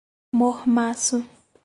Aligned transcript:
Mormaço 0.33 1.19